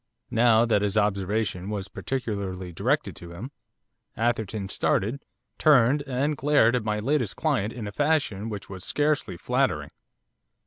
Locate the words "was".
1.69-1.87, 8.67-8.83